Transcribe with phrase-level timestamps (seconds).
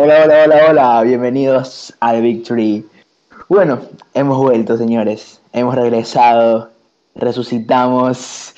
[0.00, 2.86] Hola, hola, hola, hola, bienvenidos al Victory.
[3.48, 3.80] Bueno,
[4.14, 5.42] hemos vuelto, señores.
[5.52, 6.70] Hemos regresado,
[7.16, 8.54] resucitamos.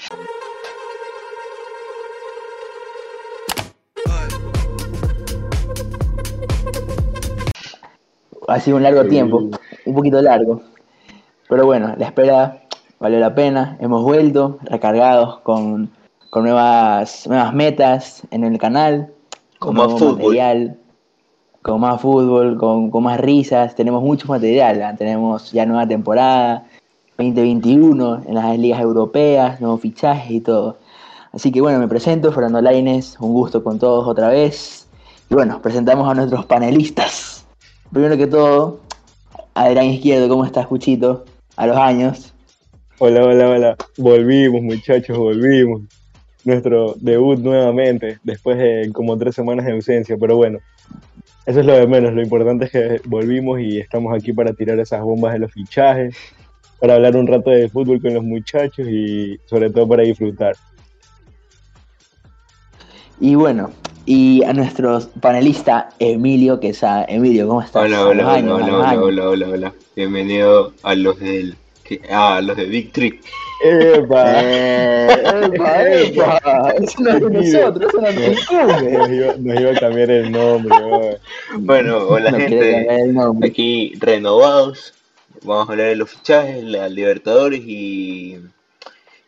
[8.47, 9.49] Ha sido un largo tiempo,
[9.87, 10.61] un poquito largo.
[11.49, 12.65] Pero bueno, la espera
[12.99, 13.79] valió la pena.
[13.81, 15.91] Hemos vuelto recargados con,
[16.29, 19.11] con nuevas, nuevas metas en el canal.
[19.59, 20.17] Con más nuevo fútbol.
[20.17, 20.77] material,
[21.63, 23.75] con más fútbol, con, con más risas.
[23.75, 24.83] Tenemos mucho material.
[24.83, 24.95] ¿ah?
[24.97, 26.67] Tenemos ya nueva temporada
[27.19, 30.79] 2021 en las ligas europeas, nuevos fichajes y todo.
[31.33, 34.89] Así que bueno, me presento, Fernando Laines, un gusto con todos otra vez.
[35.29, 37.47] Y bueno, presentamos a nuestros panelistas.
[37.93, 38.81] Primero que todo,
[39.55, 41.25] Adrián Izquierdo, ¿cómo estás, Cuchito?
[41.57, 42.33] A los años.
[42.99, 43.77] Hola, hola, hola.
[43.99, 45.83] Volvimos, muchachos, volvimos.
[46.45, 50.59] Nuestro debut nuevamente, después de como tres semanas de ausencia, pero bueno,
[51.47, 52.13] eso es lo de menos.
[52.13, 56.15] Lo importante es que volvimos y estamos aquí para tirar esas bombas de los fichajes,
[56.81, 60.57] para hablar un rato de fútbol con los muchachos y sobre todo para disfrutar.
[63.21, 63.71] Y bueno,
[64.07, 67.05] y a nuestro panelista Emilio Quesada.
[67.09, 67.85] Emilio, ¿cómo estás?
[67.85, 69.75] Hola, A hola, años, hola, hola, hola, hola, hola, hola.
[69.95, 73.21] Bienvenido a los del que- ah, a los de Victory.
[73.63, 74.41] ¡Epa!
[74.43, 76.75] Epa, epa.
[76.81, 80.11] Eso no es de nosotros, eso no es de Nos iba, nos iba a cambiar
[80.11, 81.19] el nombre.
[81.59, 83.49] Bueno, hola No gente, cambiar el nombre.
[83.49, 84.95] aquí renovados.
[85.43, 88.39] Vamos a hablar de los fichajes, la Libertadores y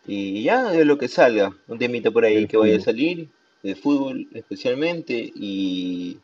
[0.07, 1.53] y ya de lo que salga.
[1.69, 3.29] Un temita por ahí que vaya a salir,
[3.63, 6.19] de fútbol especialmente y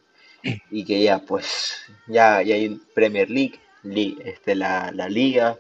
[0.71, 5.57] y que ya pues ya ya hay Premier League, li- este la la liga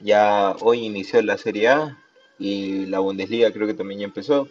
[0.00, 1.98] Ya hoy inició la Serie A
[2.38, 4.48] y la Bundesliga creo que también ya empezó.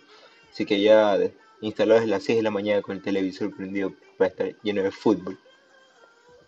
[0.51, 3.93] Así que ya de- instalados a las 6 de la mañana con el televisor prendido
[4.17, 5.37] para estar lleno de fútbol.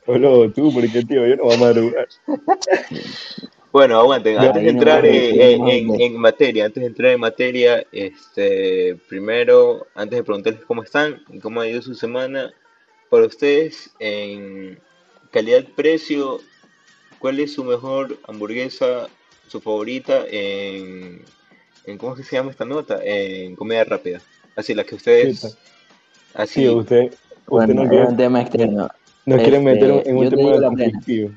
[0.05, 2.07] Solo tú, porque tío, yo no voy a madrugar.
[3.69, 10.17] Bueno, aguanten, antes de entrar en materia, antes de entrar en materia, este, primero, antes
[10.17, 12.51] de preguntarles cómo están y cómo ha ido su semana,
[13.09, 14.79] para ustedes, en
[15.31, 16.39] calidad-precio,
[17.19, 19.07] ¿cuál es su mejor hamburguesa,
[19.47, 21.21] su favorita en,
[21.85, 22.99] en ¿cómo es que se llama esta nota?
[23.03, 24.21] En comida rápida.
[24.55, 25.57] Así, la que ustedes,
[26.33, 27.17] así, Tío, usted, usted
[27.47, 28.89] Bueno, no es quiere, un tema externo.
[29.25, 30.91] quiere este, meter en un te tema digo la plena.
[30.93, 31.31] conflictivo.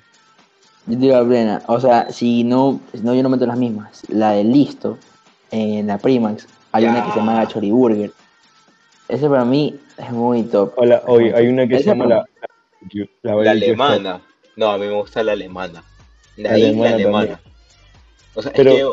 [0.87, 1.63] Yo digo la plena.
[1.67, 4.03] O sea, si no, no, yo no meto las mismas.
[4.09, 4.99] La de Listo,
[5.51, 8.13] en la Primax, hay una que se llama la Choriburger.
[9.09, 10.73] Ese para mí es muy top.
[10.77, 14.23] Hola, hoy hay una que se Esa llama la, alemana.
[14.61, 15.83] No, a mí me gusta la alemana.
[16.37, 17.27] De La ahí la alemana alemana.
[17.37, 17.55] también.
[18.35, 18.87] O sea, Pero- es que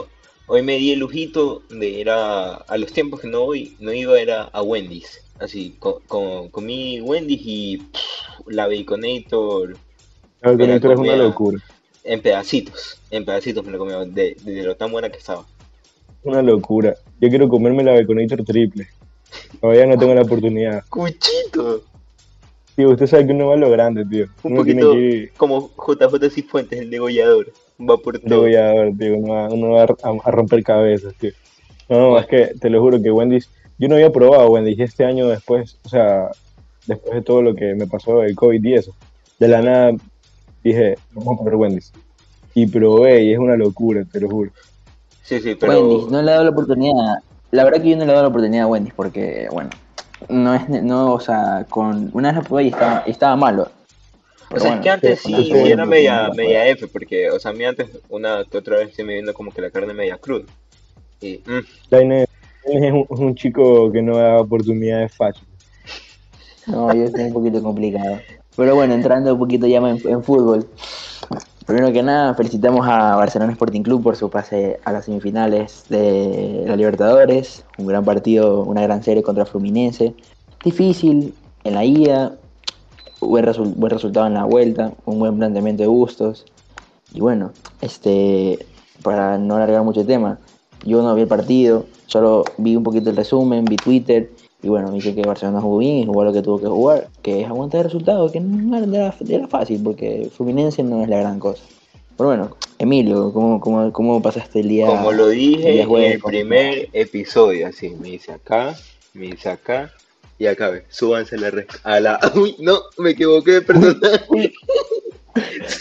[0.47, 3.91] hoy me di el lujito de ir a, a los tiempos que no voy, no
[3.91, 5.19] iba era a Wendy's.
[5.41, 9.71] Así, co- co- comí Wendy's y pff, la Baconator
[10.41, 11.61] La la Baconator es una locura.
[12.05, 13.01] en pedacitos.
[13.11, 15.45] En pedacitos me la comía de, de lo tan buena que estaba.
[16.23, 16.95] Una locura.
[17.19, 18.87] Yo quiero comerme la Baconator triple.
[19.59, 20.85] Todavía no tengo la oportunidad.
[20.89, 21.83] ¡Cuchito!
[22.77, 24.27] Tío, usted sabe que uno va a lo grande, tío.
[24.43, 27.51] Un Uno tiene poquito que como JJ Cifuentes, el degollador.
[27.81, 28.43] Va por todo.
[28.43, 29.17] degollador, tío.
[29.17, 29.87] Uno va, uno va a,
[30.23, 31.31] a romper cabezas, tío.
[31.89, 33.49] No, es que te lo juro que Wendy's.
[33.79, 36.29] Yo no había probado Wendy's este año después, o sea,
[36.85, 38.93] después de todo lo que me pasó del COVID y eso,
[39.39, 39.93] de la nada
[40.63, 41.91] dije, vamos a probar Wendy's.
[42.53, 44.51] Y probé y es una locura, te lo juro.
[45.23, 45.81] Sí, sí, pero...
[45.81, 47.15] Wendy's, no le he dado la oportunidad.
[47.49, 49.71] La verdad que yo no le he dado la oportunidad a Wendy's porque, bueno,
[50.29, 53.69] no es, no, o sea, con una vez la probé y estaba, y estaba malo.
[54.49, 57.53] O sea, bueno, es que antes sí, era media, media F, porque, o sea, a
[57.53, 60.45] mí antes una que otra vez se me vino como que la carne media cruda.
[61.19, 62.29] Y, mm, Lainez
[62.65, 65.49] Lainez es un, es un chico que no da oportunidades fáciles.
[66.65, 68.19] No, yo estoy un poquito complicado.
[68.55, 70.67] Pero bueno, entrando un poquito ya en, en fútbol.
[71.67, 76.63] Primero que nada, felicitamos a Barcelona Sporting Club por su pase a las semifinales de
[76.65, 77.65] la Libertadores.
[77.77, 80.15] Un gran partido, una gran serie contra Fluminense.
[80.63, 81.33] Difícil
[81.65, 82.37] en la ida,
[83.19, 86.45] buen, resu- buen resultado en la vuelta, un buen planteamiento de gustos.
[87.13, 88.65] Y bueno, este
[89.03, 90.39] para no alargar mucho el tema,
[90.85, 94.31] yo no vi el partido, solo vi un poquito el resumen, vi Twitter
[94.63, 97.07] y bueno, me dice que Barcelona jugó bien y jugó lo que tuvo que jugar,
[97.21, 101.19] que es aguantar el resultado, que no era, era fácil porque Fluminense no es la
[101.19, 101.63] gran cosa.
[102.17, 104.87] Pero bueno, Emilio, ¿cómo, cómo, cómo pasaste el día?
[104.87, 108.75] como lo el dije día en el primer episodio, así, me dice acá,
[109.13, 109.91] me dice acá,
[110.39, 112.19] y acá ve, súbanse a la, res- a la...
[112.35, 114.53] Uy, no, me equivoqué de personaje.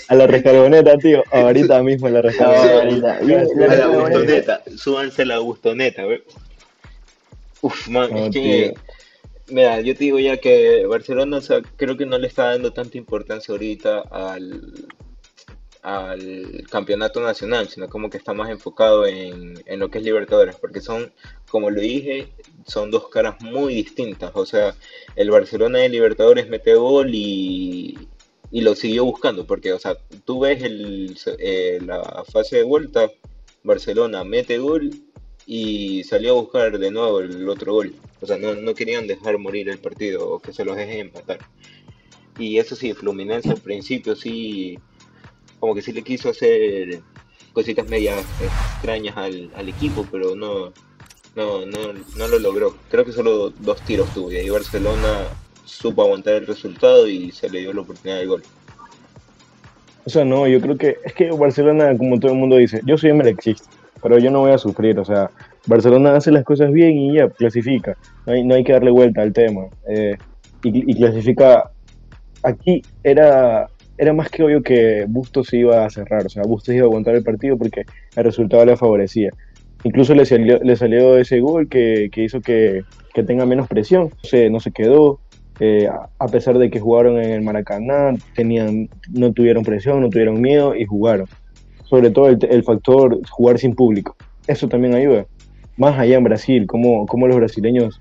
[0.08, 1.22] A la rescarboneta, tío.
[1.32, 3.17] Ahorita mismo a la rescarboneta.
[3.17, 3.22] a
[3.76, 6.22] la bustoneta, súbanse a la bustoneta, ve.
[7.67, 8.75] Uf, man, es que
[9.49, 12.73] Mira, yo te digo ya que Barcelona, o sea, creo que no le está dando
[12.73, 14.89] tanta importancia ahorita al,
[15.83, 20.57] al campeonato nacional, sino como que está más enfocado en, en lo que es Libertadores,
[20.57, 21.13] porque son,
[21.49, 22.33] como lo dije,
[22.67, 24.33] son dos caras muy distintas.
[24.35, 24.75] O sea,
[25.15, 27.97] el Barcelona de Libertadores mete gol y,
[28.51, 33.13] y lo siguió buscando, porque, o sea, tú ves el, eh, la fase de vuelta,
[33.63, 34.91] Barcelona mete gol
[35.46, 37.94] y salió a buscar de nuevo el otro gol.
[38.20, 41.38] O sea, no, no querían dejar morir el partido o que se los dejen empatar.
[42.38, 44.78] Y eso sí, Fluminense al principio sí,
[45.60, 47.00] como que sí le quiso hacer
[47.52, 48.22] cositas medias
[48.75, 50.72] extrañas al, al equipo, pero no,
[51.37, 52.76] no, no, no lo logró.
[52.90, 55.28] Creo que solo dos tiros tuvo y ahí Barcelona
[55.64, 58.43] supo aguantar el resultado y se le dio la oportunidad de gol.
[60.04, 62.98] O sea, no, yo creo que es que Barcelona, como todo el mundo dice, yo
[62.98, 65.31] soy existe pero yo no voy a sufrir, o sea,
[65.66, 67.96] Barcelona hace las cosas bien y ya clasifica,
[68.26, 69.66] no hay, no hay que darle vuelta al tema.
[69.88, 70.16] Eh,
[70.62, 71.70] y, clasifica,
[72.43, 76.84] aquí era, era más que obvio que Bustos iba a cerrar, o sea, Bustos iba
[76.84, 77.84] a aguantar el partido porque
[78.16, 79.31] el resultado le favorecía.
[79.84, 82.82] Incluso le salió, le salió ese gol que, que hizo que,
[83.14, 85.20] que, tenga menos presión, se, no se quedó,
[85.60, 85.88] eh,
[86.19, 90.75] a pesar de que jugaron en el Maracaná, tenían, no tuvieron presión, no tuvieron miedo
[90.75, 91.28] y jugaron
[91.88, 94.17] sobre todo el, factor jugar sin público.
[94.47, 95.27] Eso también ayuda.
[95.77, 98.00] Más allá en Brasil, cómo, cómo los brasileños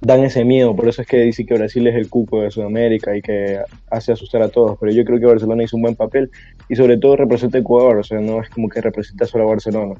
[0.00, 3.16] dan ese miedo, por eso es que dice que Brasil es el cuco de Sudamérica
[3.16, 3.58] y que
[3.90, 6.30] hace asustar a todos, pero yo creo que Barcelona hizo un buen papel
[6.68, 9.48] y sobre todo representa a Ecuador, o sea, no es como que representa solo a
[9.48, 9.94] Barcelona.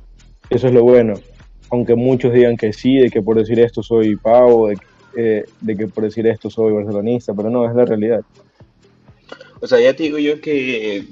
[0.51, 1.15] Eso es lo bueno,
[1.71, 4.77] aunque muchos digan que sí, de que por decir esto soy pavo, de,
[5.17, 8.21] eh, de que por decir esto soy barcelonista, pero no, es la realidad.
[9.61, 11.05] O sea, ya te digo yo que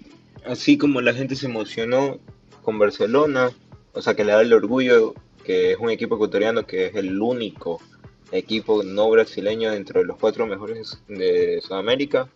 [0.47, 2.19] así como la gente se emocionó
[2.63, 3.51] con Barcelona,
[3.93, 7.21] o sea que le da el orgullo que es un equipo ecuatoriano que es el
[7.21, 7.81] único
[8.31, 12.31] equipo no brasileño dentro de los cuatro mejores de Sudamérica,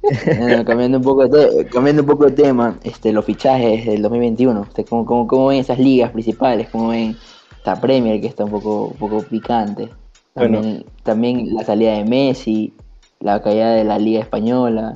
[0.66, 4.86] cambiando, un poco de cambiando un poco de tema, este, los fichajes del 2021, este,
[4.86, 6.70] ¿cómo, cómo, cómo ven esas ligas principales?
[6.70, 7.18] ¿Cómo ven
[7.58, 9.90] esta Premier que está un poco, un poco picante?
[10.34, 10.86] También, bueno.
[11.04, 12.74] también la salida de Messi,
[13.20, 14.94] la caída de la Liga Española.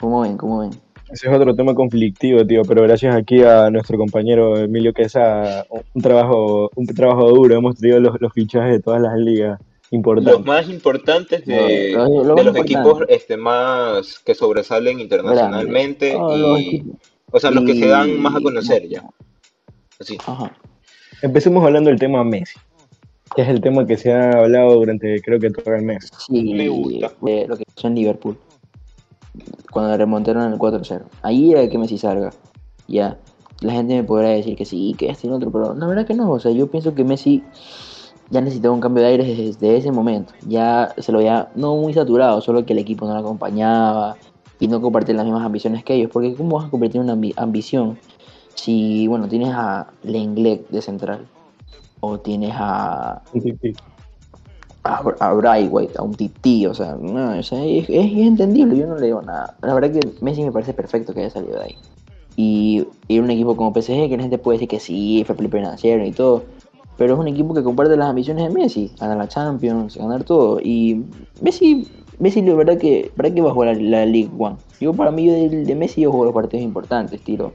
[0.00, 0.36] ¿Cómo ven?
[0.38, 0.70] ¿Cómo ven?
[1.14, 6.02] Ese es otro tema conflictivo, tío, pero gracias aquí a nuestro compañero Emilio Queza, un
[6.02, 9.60] trabajo, un trabajo duro, hemos tenido los, los fichajes de todas las ligas
[9.92, 10.34] importantes.
[10.34, 16.82] Los más importantes de, de los equipos este, más que sobresalen internacionalmente y,
[17.30, 19.04] o sea, los que se dan más a conocer ya.
[20.00, 20.18] Así.
[21.22, 22.58] Empecemos hablando del tema Messi,
[23.36, 26.10] que es el tema que se ha hablado durante creo que todo el mes.
[26.26, 27.12] Sí, me gusta.
[27.20, 28.36] lo que pasó en Liverpool
[29.70, 31.02] cuando remontaron el 4-0.
[31.22, 32.30] Ahí era que Messi salga.
[32.86, 33.18] Ya.
[33.60, 36.14] La gente me podrá decir que sí, que este y otro, pero la verdad que
[36.14, 36.30] no.
[36.30, 37.42] O sea, yo pienso que Messi
[38.30, 40.32] ya necesitaba un cambio de aire desde ese momento.
[40.46, 44.16] Ya se lo había, no muy saturado, solo que el equipo no lo acompañaba
[44.60, 46.10] y no compartía las mismas ambiciones que ellos.
[46.12, 47.98] Porque ¿cómo vas a convertir una ambición
[48.54, 51.26] si, bueno, tienes a Lenglet de central?
[52.00, 53.22] O tienes a
[54.84, 59.56] a, a a un tití, o sea, no, es, entendible, yo no le digo nada.
[59.62, 61.76] La verdad que Messi me parece perfecto que haya salido de ahí.
[62.36, 65.60] Y, y un equipo como PSG, que la gente puede decir que sí, fue Felipe
[65.60, 66.44] Naciero y todo,
[66.98, 70.60] pero es un equipo que comparte las ambiciones de Messi, ganar la Champions, ganar todo.
[70.60, 71.04] Y
[71.40, 71.88] Messi,
[72.18, 74.56] Messi la verdad que, ¿para qué va a jugar la, League One?
[74.80, 77.52] Yo para mí de, de Messi yo juego los partidos importantes, tiro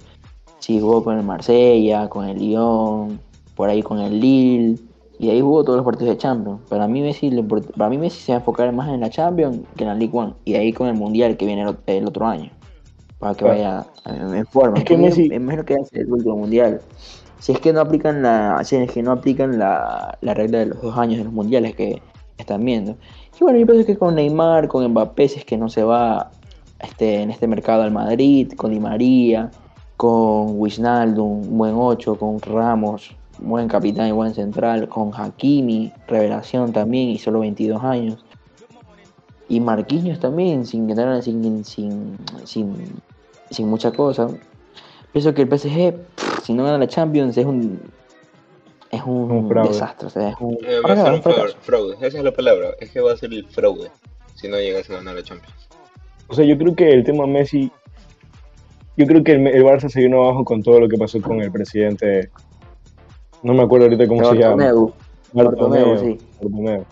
[0.59, 3.19] Sí, jugó con el Marsella, con el Lyon,
[3.55, 4.77] por ahí con el Lille,
[5.19, 6.61] y ahí jugó todos los partidos de Champions.
[6.69, 7.29] Para mí Messi,
[7.77, 10.17] para mí Messi se va a enfocar más en la Champions que en la League
[10.17, 12.49] One, y ahí con el Mundial que viene el, ot- el otro año,
[13.19, 13.53] para que Claro.
[13.53, 13.85] vaya
[14.37, 14.77] en, forma.
[14.79, 16.81] Es que Messi- Me imagino que ser el último Mundial.
[17.37, 20.65] Si es que no aplican la, si es que no aplican la, la regla de
[20.67, 22.01] los dos años de los mundiales que
[22.37, 22.95] están viendo.
[23.39, 26.31] Y bueno, yo pienso que con Neymar, con Mbappé, si es que no se va
[26.79, 29.51] este, en este mercado al Madrid, con Di María,
[29.97, 36.71] con Wijnaldum, un buen 8, con Ramos, buen capitán y buen central, con Hakimi, revelación
[36.73, 38.25] también, y solo 22 años.
[39.47, 43.01] Y Marquinhos también, sin ganar, sin, sin, sin,
[43.49, 44.27] sin mucha cosa.
[45.11, 47.79] Pienso que el PSG, pff, si no gana la Champions, es un
[48.91, 50.07] es un, desastre.
[50.07, 51.57] O sea, es un, Eh, va a ser un un fraude, fracaso.
[51.61, 53.91] fraude, esa es la palabra, es que va a ser el fraude
[54.35, 55.69] si no llegas a ganar la Champions.
[56.27, 57.71] O sea, yo creo que el tema Messi,
[58.97, 61.41] yo creo que el, el Barça se vino abajo con todo lo que pasó con
[61.41, 62.29] el presidente,
[63.43, 64.63] no me acuerdo ahorita cómo se llama.
[64.63, 64.93] Bartomeu,
[65.33, 66.17] Bartomeu, sí.
[66.41, 66.85] Bartomeu.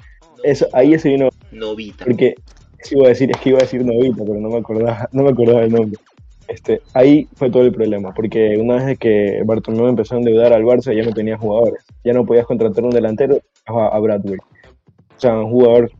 [0.43, 2.05] Eso, ahí se vino, Novita.
[2.05, 2.35] porque
[2.79, 5.23] eso iba a decir, es que iba a decir Novita, pero no me acordaba, no
[5.23, 5.99] me acordaba el nombre.
[6.47, 10.53] Este, ahí fue todo el problema, porque una vez de que Bartomeu empezó a endeudar
[10.53, 14.37] al Barça ya no tenía jugadores, ya no podías contratar un delantero a, a Bradway.
[14.37, 15.91] O sea, un jugador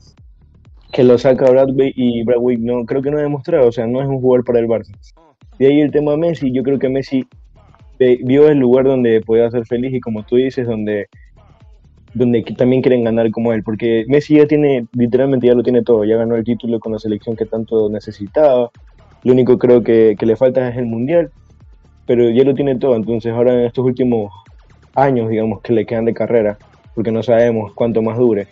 [0.94, 3.88] que lo saca a Bradway y Bradway no, creo que no ha demostrado, o sea,
[3.88, 4.96] no es un jugador para el Barça.
[5.60, 7.28] De ahí el tema Messi, yo creo que Messi
[7.98, 11.08] vio el lugar donde podía ser feliz y como tú dices, donde,
[12.14, 16.04] donde también quieren ganar como él, porque Messi ya tiene, literalmente ya lo tiene todo,
[16.04, 18.70] ya ganó el título con la selección que tanto necesitaba,
[19.24, 21.32] lo único creo que, que le falta es el Mundial,
[22.06, 24.32] pero ya lo tiene todo, entonces ahora en estos últimos
[24.96, 26.58] años, digamos, que le quedan de carrera,
[26.96, 28.48] porque no sabemos cuánto más dure,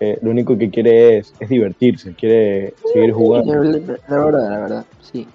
[0.00, 3.52] eh, lo único que quiere es, es divertirse, quiere seguir jugando.
[3.52, 5.26] La verdad, la verdad, sí.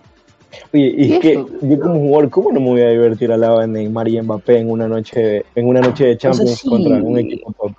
[0.74, 3.41] Oye, y ¿Y es que yo como jugador, ¿cómo no me voy a divertir al
[3.41, 6.69] lado de Neymar y Mbappé en una noche, en una noche de Champions sí.
[6.69, 7.71] contra un equipo top?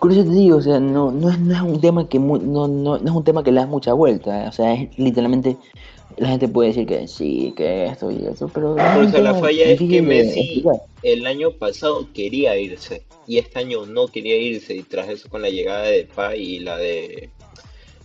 [0.00, 2.38] Por eso te digo, o sea, no, no, es, no es un tema que mu-
[2.38, 4.96] no, no, no es un tema que le das mucha vuelta, eh, o sea, es
[4.96, 5.56] literalmente
[6.18, 9.64] la gente puede decir que sí, que esto y eso, pero o sea, la falla
[9.64, 10.76] es que Messi explicar.
[11.02, 15.42] el año pasado quería irse y este año no quería irse y tras eso con
[15.42, 17.28] la llegada de Pay y la de,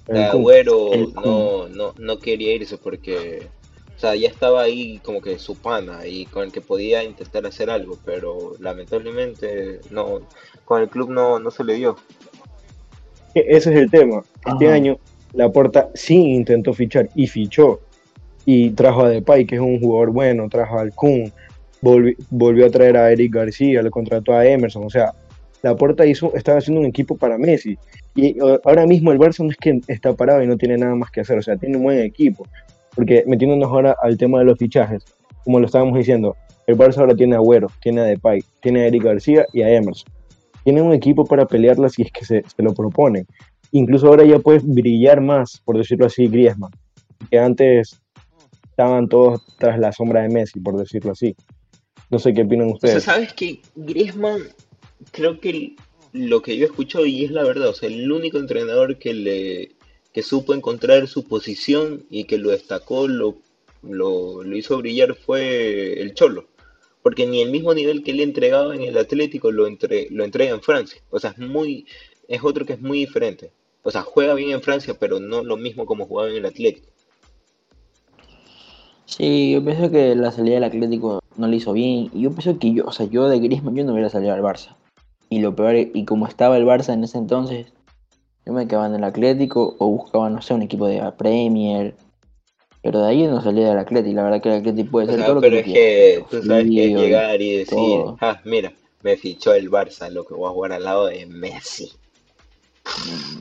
[0.09, 0.89] Agüero
[1.23, 3.47] no, no, no quería irse porque
[3.95, 7.45] o sea, ya estaba ahí como que su pana y con el que podía intentar
[7.45, 10.21] hacer algo, pero lamentablemente no
[10.65, 11.95] con el club no, no se le dio.
[13.33, 14.23] E- Ese es el tema.
[14.45, 14.73] Este Ajá.
[14.75, 14.97] año
[15.33, 17.79] Laporta sí intentó fichar y fichó.
[18.45, 21.31] Y trajo a Depay, que es un jugador bueno, trajo al Kun,
[21.81, 24.83] volvi- volvió a traer a Eric García, le contrató a Emerson.
[24.85, 25.13] O sea,
[25.63, 27.77] Laporta hizo, estaba haciendo un equipo para Messi.
[28.15, 30.93] Y eh, ahora mismo el Barça no es que está parado y no tiene nada
[30.95, 32.45] más que hacer, o sea, tiene un buen equipo.
[32.95, 35.03] Porque metiéndonos ahora al tema de los fichajes,
[35.43, 36.35] como lo estábamos diciendo,
[36.67, 39.69] el Barça ahora tiene a Agüero, tiene a Depay, tiene a Eric García y a
[39.69, 40.11] Emerson.
[40.63, 43.25] Tiene un equipo para pelearla si es que se, se lo proponen.
[43.71, 46.71] Incluso ahora ya puedes brillar más, por decirlo así, Griezmann,
[47.31, 47.99] que antes
[48.69, 51.35] estaban todos tras la sombra de Messi, por decirlo así.
[52.09, 53.03] No sé qué opinan O sea, ustedes.
[53.03, 54.41] sabes que Griezmann,
[55.11, 55.75] creo que
[56.11, 59.71] lo que yo escucho y es la verdad, o sea, el único entrenador que le
[60.13, 63.37] que supo encontrar su posición y que lo destacó, lo,
[63.81, 66.45] lo, hizo brillar fue el Cholo.
[67.01, 70.53] Porque ni el mismo nivel que le entregaba en el Atlético lo, entre, lo entrega
[70.53, 71.01] en Francia.
[71.09, 71.85] O sea, es muy,
[72.27, 73.51] es otro que es muy diferente.
[73.81, 76.87] O sea, juega bien en Francia, pero no lo mismo como jugaba en el Atlético.
[79.05, 82.09] Sí, yo pienso que la salida del Atlético no le hizo bien.
[82.13, 84.41] Y yo pienso que yo, o sea, yo de Griezmann yo no hubiera salido al
[84.41, 84.75] Barça.
[85.33, 87.65] Y lo peor, y como estaba el Barça en ese entonces,
[88.45, 91.95] yo me quedaba en el Atlético o buscaba, no sé, un equipo de la Premier.
[92.83, 94.15] Pero de ahí no salía del Atlético.
[94.17, 96.25] La verdad que el Atlético puede O ser sea, todo lo pero que es que
[96.29, 98.17] tú sabes que es llegar y decir, todo.
[98.21, 101.91] ah, mira, me fichó el Barça, lo que voy a jugar al lado de Messi.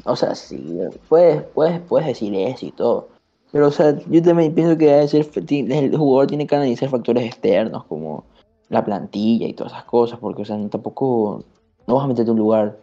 [0.04, 0.64] O sea, sí,
[1.10, 3.10] puedes, puedes, puedes decir eso y todo.
[3.50, 7.26] Pero, o sea, yo también pienso que debe ser, el jugador tiene que analizar factores
[7.26, 8.24] externos como
[8.70, 11.44] la plantilla y todas esas cosas, porque, o sea, tampoco
[11.86, 12.78] no vas a meterte en un lugar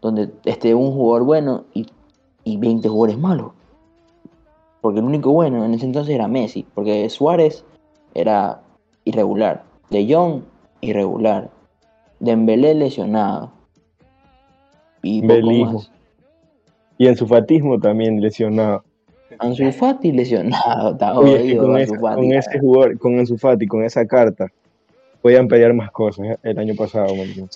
[0.00, 1.86] donde esté un jugador bueno y,
[2.44, 3.52] y 20 jugadores malos.
[4.80, 7.64] Porque el único bueno en ese entonces era Messi, porque Suárez
[8.14, 8.60] era
[9.04, 10.42] irregular, De Jong
[10.82, 11.50] irregular,
[12.20, 13.50] Dembélé lesionado
[15.02, 15.72] y poco Belijo.
[15.72, 15.90] más.
[16.98, 18.84] Y en su fatismo también lesionado.
[19.38, 24.06] Ansu Fati lesionado, está Oye, con, esa- con ese jugador, con Ansu Fati, con esa
[24.06, 24.46] carta,
[25.24, 27.14] podían pelear más cosas eh, el año pasado.
[27.16, 27.48] man.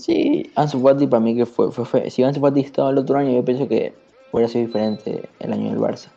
[0.00, 3.18] Sí, Ansu Fati para mí que fue, fue, fue- Si Ansu Fati estaba el otro
[3.18, 3.92] año, yo pienso que
[4.30, 6.10] hubiera sido diferente el año del Barça.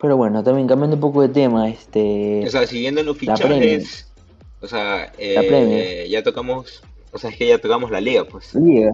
[0.00, 2.42] Pero bueno, también cambiando un poco de tema, este...
[2.46, 4.10] O sea, siguiendo los fichajes,
[4.62, 5.82] O sea, La Premier.
[5.86, 8.54] eh, ya tocamos, o sea, es que ya tocamos la liga, pues.
[8.54, 8.92] Liga.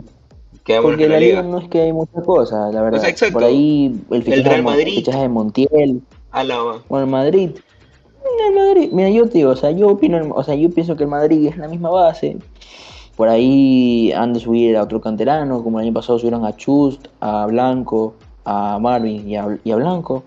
[0.83, 1.43] Porque en la la liga liga.
[1.43, 2.99] no es que hay muchas cosas, la verdad.
[2.99, 3.35] O sea, exacto.
[3.35, 4.89] Por ahí el fichaje, Real de Mon- Madrid.
[4.89, 6.01] el fichaje de Montiel,
[6.33, 6.83] Álava.
[6.89, 7.51] bueno, el Madrid.
[8.49, 11.05] El Madrid, mira, yo te digo, o sea, yo opino, o sea, yo pienso que
[11.05, 12.37] el Madrid es la misma base.
[13.17, 17.07] Por ahí han de subir a otro canterano, como el año pasado subieron a Chust,
[17.21, 20.23] a Blanco, a Marvin y a, y a Blanco.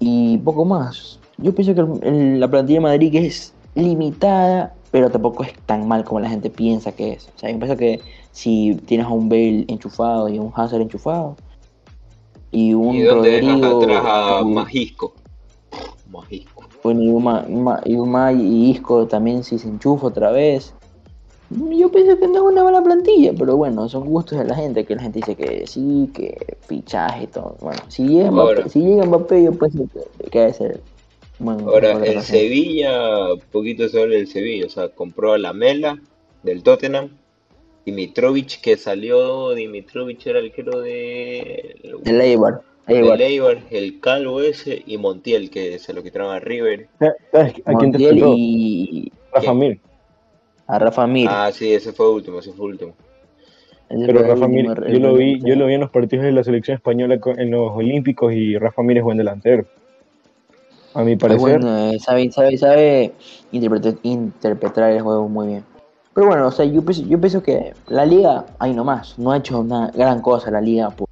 [0.00, 1.20] Y poco más.
[1.38, 5.86] Yo pienso que el- el- la plantilla de Madrid es limitada, pero tampoco es tan
[5.86, 7.28] mal como la gente piensa que es.
[7.36, 8.00] O sea, yo pienso que
[8.32, 11.36] si tienes a un Bale enchufado y a un Hazard enchufado,
[12.50, 14.42] y un ¿Y dónde dejas Rodrigo atrás a
[16.82, 20.74] Bueno, y Uma, Uma- y Isco también si se enchufa otra vez.
[21.50, 24.84] Yo pienso que no es una mala plantilla, pero bueno, son gustos de la gente,
[24.84, 27.56] que la gente dice que sí, que fichaje y todo.
[27.60, 28.68] Bueno, si llega Mbappé, Ahora.
[28.68, 30.80] si llega Mbappé yo pienso que, que debe ser
[31.38, 32.22] buen- Ahora, el.
[32.22, 33.00] Sevilla,
[33.52, 36.00] poquito sobre el Sevilla, o sea, compró a la Mela
[36.42, 37.10] del Tottenham,
[37.84, 41.76] Dimitrovic, que salió, Dimitrovic era el que de...
[42.04, 43.20] El Eibar, Eibar.
[43.20, 46.88] Eibar, el calvo ese, y Montiel, que se lo quitaron a River.
[47.32, 49.58] ¿Sabes a quién te y Rafa ¿quién?
[49.58, 49.80] Mir.
[50.66, 51.28] a Rafa Mir.
[51.30, 52.94] Ah, sí, ese fue último, ese fue último.
[53.88, 56.24] Ese Pero fue Rafa Mir, último- yo lo vi, yo lo vi en los partidos
[56.24, 59.64] de la selección española en los Olímpicos y Rafa Mir es buen delantero.
[60.94, 61.40] A mi parecer.
[61.60, 63.12] bueno, eh, sabe, sabe, sabe
[63.50, 65.64] interpretar, interpretar el juego muy bien.
[66.14, 69.38] Pero bueno, o sea, yo pienso, yo pienso que la liga, ahí nomás, no ha
[69.38, 71.08] hecho una gran cosa la liga por,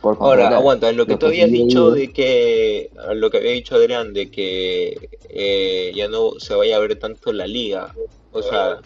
[0.00, 4.12] por Ahora, aguanta, lo que tú habías dicho de que, lo que había dicho Adrián,
[4.12, 7.94] de que eh, ya no se vaya a ver tanto la liga,
[8.32, 8.80] o sea,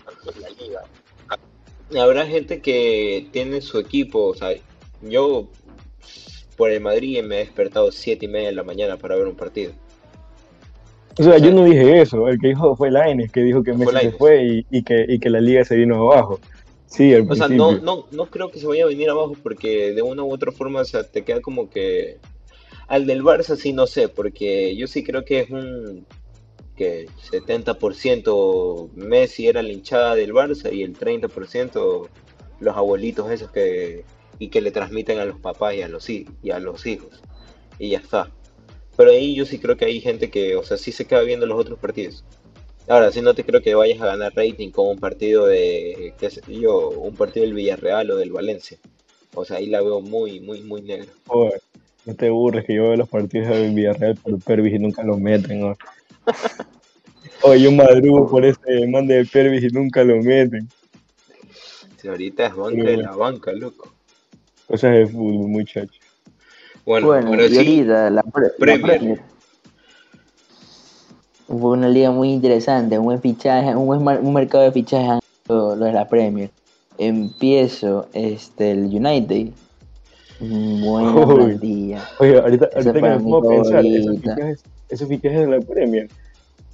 [1.97, 4.55] habrá gente que tiene su equipo, o sea,
[5.03, 5.49] yo
[6.57, 9.37] por el Madrid me he despertado siete y media de la mañana para ver un
[9.37, 9.73] partido.
[11.19, 12.29] O sea, yo no dije eso.
[12.29, 15.19] El que dijo fue Lainez, que dijo que Messi se fue y, y que, y
[15.21, 16.41] que la liga se vino abajo.
[16.95, 19.93] Sí, al O sea, no, no, no creo que se vaya a venir abajo porque
[19.93, 22.19] de una u otra forma, o sea, te queda como que
[22.87, 26.07] al del Barça sí no sé, porque yo sí creo que es un
[26.77, 32.09] que 70% Messi era la hinchada del Barça y el 30%
[32.61, 34.05] los abuelitos esos que
[34.39, 37.21] y que le transmiten a los papás y a los y a los hijos
[37.79, 38.31] y ya está.
[38.97, 41.47] Pero ahí yo sí creo que hay gente que, o sea, sí se queda viendo
[41.47, 42.25] los otros partidos.
[42.87, 46.29] Ahora, sí no te creo que vayas a ganar rating con un partido de, qué
[46.31, 48.79] sé yo, un partido del Villarreal o del Valencia.
[49.35, 51.09] O sea, ahí la veo muy, muy, muy negra.
[51.27, 51.61] Joder,
[52.05, 55.19] no te burles que yo veo los partidos del Villarreal por Pervis y nunca los
[55.19, 55.61] meten.
[55.61, 55.77] ¿no?
[57.43, 60.69] Oye, yo madrugo por ese man de Pervis y nunca lo meten.
[61.97, 63.95] Si ahorita es banca Pero de la banca, loco.
[64.67, 65.99] Cosas de fútbol, muchachos.
[66.85, 69.21] Bueno, Bueno, sí, la, pre- la Premier.
[71.47, 75.21] Fue una liga muy interesante, un buen fichaje, un buen mar- un mercado de fichajes
[75.49, 76.51] lo, lo de la Premier.
[76.99, 79.49] Empiezo este el United.
[80.41, 81.35] Buena Uy.
[81.35, 82.05] plantilla.
[82.19, 86.09] Oye, ahorita, ahorita que me a pensar, esos fichajes, esos fichajes de la Premier,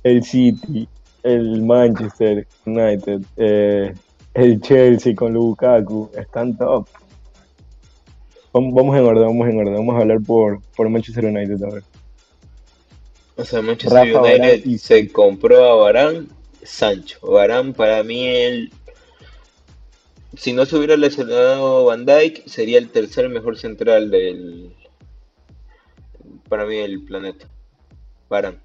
[0.02, 0.88] el City,
[1.22, 3.92] el Manchester United, eh,
[4.34, 6.86] el Chelsea con Lukaku, están top.
[8.52, 11.82] Vamos, vamos en orden, vamos en orden, vamos a hablar por, por Manchester United ahora.
[13.40, 16.26] O sea, Manchester Rafa, United se compró a Varane,
[16.62, 17.18] Sancho.
[17.22, 18.72] Varane para mí el
[20.36, 24.72] si no se hubiera lesionado Van Dijk, sería el tercer mejor central del
[26.48, 27.46] para mí del planeta.
[28.28, 28.58] Varane,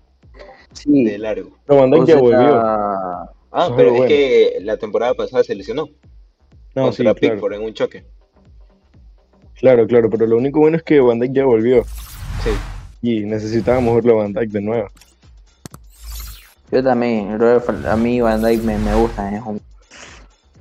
[0.73, 1.57] Sí, de largo.
[1.67, 2.59] No, Van o ya volvió.
[2.61, 4.07] Ah, Eso pero es bueno.
[4.09, 5.89] que la temporada pasada se lesionó
[6.75, 8.03] No, sí, contra claro, Pickford en un choque.
[9.55, 11.83] claro, claro, pero lo único bueno es que Van Dijk ya volvió
[12.43, 12.51] Sí.
[13.11, 14.87] Y necesitábamos verlo a Van Dijk de nuevo.
[16.71, 17.37] Yo también,
[17.87, 19.61] a mí Van Dijk me, me gusta, es un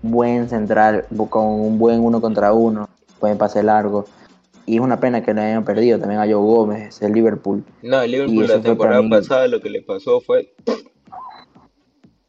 [0.02, 2.88] buen central, con un buen uno contra uno,
[3.20, 4.06] buen pase largo.
[4.66, 7.64] Y es una pena que le hayan perdido también a Joe Gómez, el Liverpool.
[7.82, 10.54] No, el Liverpool la temporada mí- pasada lo que le pasó fue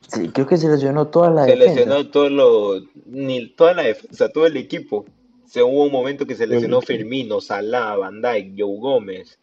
[0.07, 1.73] Sí, creo que se lesionó toda la se defensa.
[1.81, 5.05] lesionó todo lo ni toda la defensa, todo el equipo.
[5.47, 6.81] Se hubo un momento que se lesionó.
[6.81, 9.39] Firmino, Salah, Van Dijk, Joe Gómez.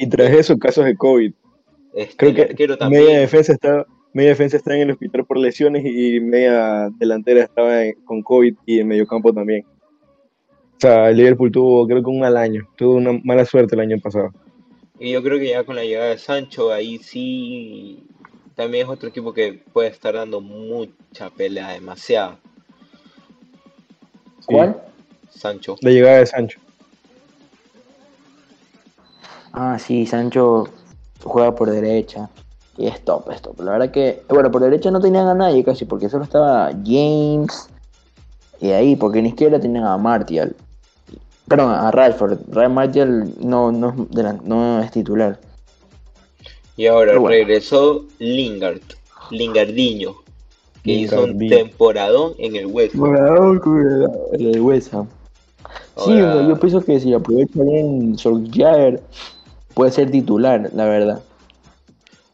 [0.00, 1.32] Y este, tras eso, casos de COVID.
[1.94, 6.20] este, Creo que media defensa está media defensa está en el hospital por lesiones y
[6.20, 9.64] media delantera estaba en- con COVID y en mediocampo también.
[10.76, 13.80] O sea, el Liverpool tuvo creo que un mal año, tuvo una mala suerte el
[13.80, 14.30] año pasado.
[14.98, 18.02] Y yo creo que ya con la llegada de Sancho, ahí sí
[18.54, 22.38] también es otro equipo que puede estar dando mucha pelea, demasiado.
[24.40, 24.76] Sí, ¿Cuál?
[25.30, 25.76] Sancho.
[25.80, 26.58] La llegada de Sancho.
[29.52, 30.68] Ah, sí, Sancho
[31.22, 32.30] juega por derecha.
[32.76, 33.60] Y es top, es top.
[33.60, 37.68] La verdad que, bueno, por derecha no tenían a nadie casi, porque solo estaba James.
[38.60, 40.56] Y ahí, porque en izquierda tenían a Martial.
[41.48, 42.38] Perdón, a Rashford.
[42.50, 44.08] Ray Martial no, no,
[44.44, 45.38] no es titular.
[46.76, 47.28] Y ahora bueno.
[47.28, 48.80] regresó Lingard,
[49.30, 50.14] Lingardiño,
[50.82, 53.60] que hizo un temporadón en el West Ham.
[54.32, 55.08] El de West Ham.
[55.98, 59.02] Sí, yo pienso que si aprovecha bien Solskjaer,
[59.74, 61.22] puede ser titular, la verdad.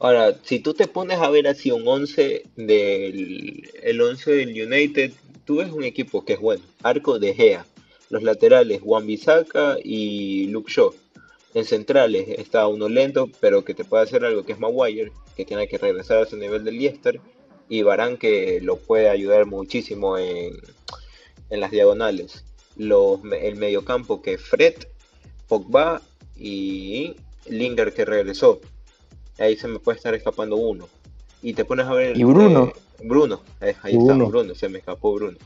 [0.00, 5.12] Ahora, si tú te pones a ver así un 11 del el 11 del United,
[5.44, 6.62] tú ves un equipo que es bueno.
[6.82, 7.66] Arco de Gea.
[8.10, 10.94] Los laterales, Juan Bisaca y Luke Shaw.
[11.54, 15.44] En centrales está uno lento, pero que te puede hacer algo que es Maguire, que
[15.44, 17.20] tiene que regresar a su nivel del Leicester.
[17.68, 20.54] Y Barán que lo puede ayudar muchísimo en,
[21.50, 22.44] en las diagonales.
[22.76, 24.74] Los, el mediocampo que Fred,
[25.48, 26.00] Pogba
[26.36, 27.16] y
[27.50, 28.60] Lingard que regresó.
[29.38, 30.88] Ahí se me puede estar escapando uno.
[31.42, 32.16] Y te pones a ver.
[32.16, 32.64] ¿Y Bruno?
[32.66, 32.72] eh,
[33.04, 34.12] Bruno, eh, ahí Bruno.
[34.12, 35.38] está, Bruno, se me escapó Bruno.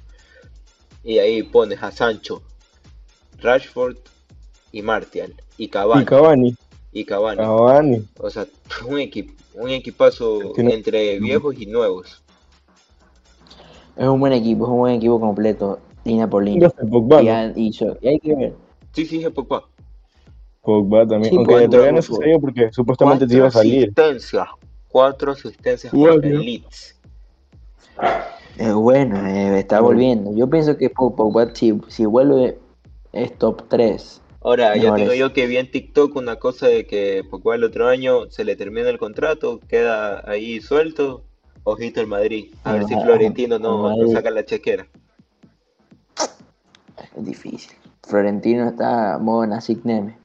[1.04, 2.42] Y ahí pones a Sancho,
[3.40, 3.96] Rashford
[4.70, 5.34] y Martial.
[5.58, 6.02] Y Cavani.
[6.02, 6.56] Y Cavani,
[6.92, 7.38] Y Cavani.
[7.38, 8.08] Cavani.
[8.18, 8.46] O sea,
[8.86, 12.22] un, equipo, un equipazo entre viejos y nuevos.
[13.96, 16.70] Es un buen equipo, es un buen equipo completo, línea por línea.
[17.54, 18.54] Y, y so- y hay que ver.
[18.94, 19.68] Sí, sí, es Pogba.
[20.62, 21.31] Pogba también.
[21.31, 23.83] Sí, Aunque Pogba, todavía no sabía porque supuestamente te iba a Cuatro salir.
[23.83, 24.48] asistencias.
[24.88, 26.12] Cuatro asistencias Bueno.
[26.14, 26.96] contra el Leeds.
[28.59, 29.94] Es bueno, eh, está Bueno.
[29.94, 30.37] volviendo.
[30.37, 32.59] Yo pienso que Pog- Pogba, si, si vuelve,
[33.12, 34.20] es top 3.
[34.40, 37.88] Ahora, ya digo yo que vi en TikTok una cosa de que Pogba el otro
[37.88, 41.25] año se le termina el contrato, queda ahí suelto.
[41.64, 42.53] Ojito el Madrid.
[42.64, 44.87] A ver si Ajá, Florentino no, saca la chequera.
[47.16, 47.70] Es difícil.
[48.03, 50.18] Florentino está modo Nasik Neme.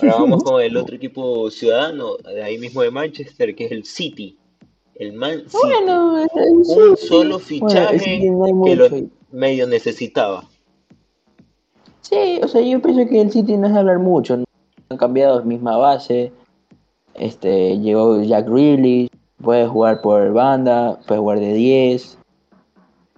[0.00, 3.84] Ahora vamos con el otro equipo ciudadano, de ahí mismo de Manchester, que es el
[3.84, 4.38] City.
[4.94, 5.58] El Man City.
[5.62, 8.88] Bueno, un solo fichaje Bueno, que lo
[9.30, 10.44] medio necesitaba.
[12.00, 14.38] Sí, o sea, yo pienso que el City no es hablar mucho.
[14.38, 14.44] ¿no?
[14.88, 16.32] Han cambiado misma base.
[17.14, 19.10] Este, llegó Jack Grealish,
[19.42, 22.18] puede jugar por banda, puede jugar de 10.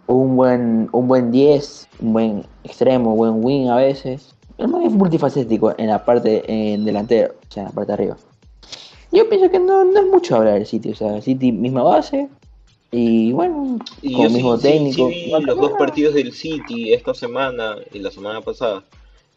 [0.07, 4.35] Un buen, un buen 10, un buen extremo, buen wing a veces.
[4.59, 8.17] Es multifacético en la parte en delantero, o sea, en la parte de arriba.
[9.13, 12.29] Yo pienso que no, no es mucho hablar del City, o sea, City misma base
[12.91, 15.09] y bueno, Y con el sí, mismo sí- técnico.
[15.11, 18.85] sí No, los dos partidos del City esta semana y la semana pasada.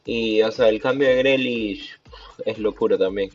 [0.06, 1.92] Y, o sea, el cambio de Grealish
[2.46, 3.30] es locura también.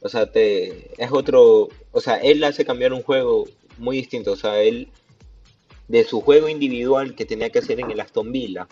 [0.00, 3.44] O sea, te, es otro, o sea, él hace cambiar un juego
[3.78, 4.32] muy distinto.
[4.32, 4.88] O sea, él,
[5.88, 8.66] de su juego individual que tenía que hacer en el Aston Villa,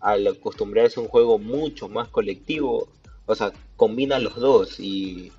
[0.00, 2.88] al acostumbrarse a un juego mucho más colectivo,
[3.26, 5.30] o sea, combina los dos y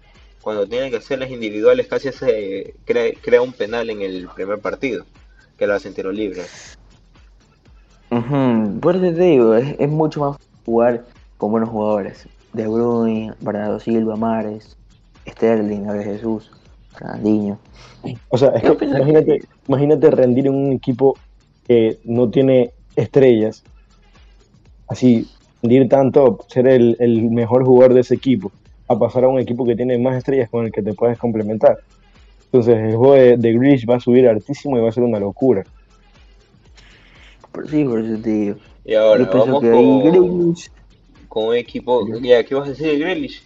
[0.41, 4.59] cuando tiene que hacer las individuales casi hace, crea, crea un penal en el primer
[4.59, 5.05] partido,
[5.57, 6.43] que lo hacen tiro libre.
[8.09, 11.05] Ujú, Por eso te digo, es, es mucho más jugar
[11.37, 12.27] con buenos jugadores.
[12.53, 14.75] De Bruyne, Bernardo Silva, Mares,
[15.27, 16.51] Sterling, Gabriel Jesús,
[16.93, 17.57] Fernandinho.
[18.29, 21.17] O sea, es Yo que imagínate, imagínate rendir en un equipo
[21.67, 23.63] que no tiene estrellas.
[24.91, 25.25] Así,
[25.61, 28.51] rendir tanto, ser el, el mejor jugador de ese equipo,
[28.89, 31.79] a pasar a un equipo que tiene más estrellas con el que te puedes complementar.
[32.51, 35.63] Entonces, el juego de, de va a subir altísimo y va a ser una locura.
[37.53, 38.57] Por, sí, por eso te digo.
[38.83, 40.71] Y ahora Yo vamos que con, Grealish-
[41.29, 42.05] con un equipo.
[42.19, 43.43] Ya, ¿qué vas a decir de Grealish?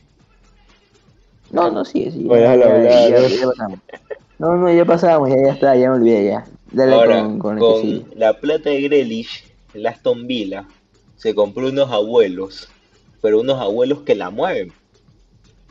[1.52, 2.24] No, no, sí, sí.
[2.28, 2.68] Ya, ¿no?
[2.84, 3.80] ya pasamos.
[4.40, 6.46] No, no, ya pasamos, ya, ya está, ya me olvidé ya.
[6.72, 8.06] Dale Ahora, con, con, con este sí.
[8.16, 9.44] la plata de Grealish,
[9.76, 10.66] el Aston Villa
[11.18, 12.68] se compró unos abuelos,
[13.22, 14.72] pero unos abuelos que la mueven.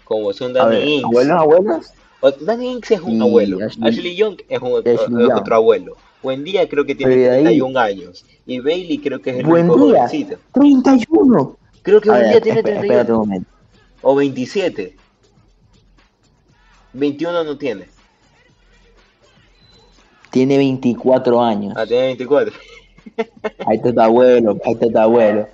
[0.04, 1.04] Como son Danny ver, Ings.
[1.04, 1.92] abuelos, abuelos.
[2.40, 3.58] Danny Ings es un Y abuelo.
[3.58, 5.32] Ashley- Ashley, Young es, un, Ashley es Young.
[5.38, 5.96] otro abuelo.
[6.22, 8.24] Buendía creo que tiene Pero de ahí- 31 años.
[8.46, 10.06] Y Bailey creo que es el Buen único día.
[10.06, 10.38] jovencito.
[10.52, 11.56] 31.
[11.82, 13.22] Creo que A Buendía ver, tiene esp- espérate 31.
[13.22, 13.46] un.
[14.02, 14.96] O 27.
[16.94, 17.88] 21 no tiene.
[20.30, 21.74] Tiene 24 años.
[21.76, 22.52] Ah, tiene 24.
[23.66, 25.48] Ahí está tu abuelo, ahí está tu abuelo.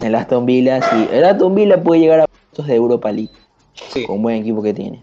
[0.00, 1.08] El Aston Villa, sí.
[1.12, 3.30] El Aston Villa puede llegar a puestos de Europa League
[3.74, 4.04] Sí.
[4.04, 5.02] con buen equipo que tiene.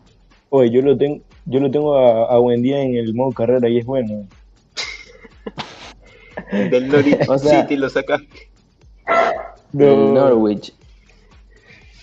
[0.50, 3.78] Oye, yo lo tengo, yo lo tengo a, a Buendía en el modo carrera y
[3.80, 4.26] es bueno.
[6.52, 8.50] Del Norwich O sea- City lo sacaste.
[9.78, 10.73] El Norwich.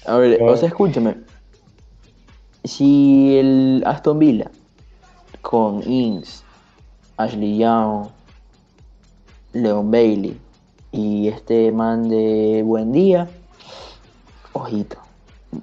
[0.06, 0.46] A ver, No.
[0.52, 1.14] o sea, escúchame.
[2.64, 4.50] Si el Aston Villa
[5.42, 6.42] con Ings,
[7.16, 8.08] Ashley Young,
[9.54, 10.36] Leon Bailey
[10.92, 13.28] y este man de Buen Día,
[14.52, 14.98] ojito,